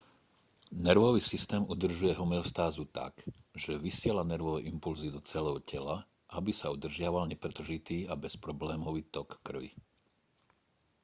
nervový 0.71 1.21
systém 1.21 1.65
udržuje 1.69 2.13
homeostázu 2.19 2.85
tak 2.97 3.13
že 3.65 3.77
vysiela 3.85 4.23
nervové 4.31 4.59
impulzy 4.71 5.07
do 5.15 5.19
celého 5.31 5.59
tela 5.71 5.95
aby 6.37 6.51
sa 6.59 6.73
udržiaval 6.75 7.25
nepretržitý 7.27 7.97
a 8.11 8.15
bezproblémový 8.23 9.01
tok 9.13 9.29
krvi 9.45 9.69